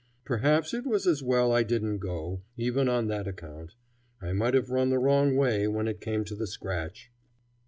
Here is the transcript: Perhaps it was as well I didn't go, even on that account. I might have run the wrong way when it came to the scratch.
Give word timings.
Perhaps 0.25 0.73
it 0.73 0.83
was 0.87 1.05
as 1.05 1.21
well 1.21 1.51
I 1.51 1.61
didn't 1.61 1.99
go, 1.99 2.41
even 2.57 2.89
on 2.89 3.05
that 3.09 3.27
account. 3.27 3.75
I 4.19 4.33
might 4.33 4.55
have 4.55 4.71
run 4.71 4.89
the 4.89 4.97
wrong 4.97 5.35
way 5.35 5.67
when 5.67 5.87
it 5.87 6.01
came 6.01 6.25
to 6.25 6.35
the 6.35 6.47
scratch. 6.47 7.11